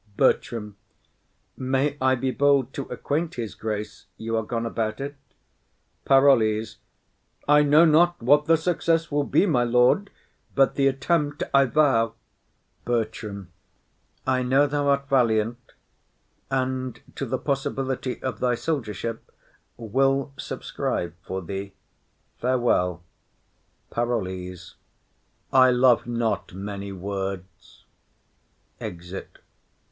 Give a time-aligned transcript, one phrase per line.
[0.17, 0.77] BERTRAM.
[1.55, 5.15] May I be bold to acquaint his grace you are gone about it?
[6.05, 6.77] PAROLLES.
[7.47, 10.09] I know not what the success will be, my lord,
[10.55, 12.15] but the attempt I vow.
[12.83, 13.51] BERTRAM.
[14.25, 15.59] I know th'art valiant;
[16.49, 19.31] and to the possibility of thy soldiership,
[19.77, 21.75] will subscribe for thee.
[22.39, 23.03] Farewell.
[23.91, 24.77] PAROLLES.
[25.53, 27.85] I love not many words.
[28.81, 29.27] [_Exit.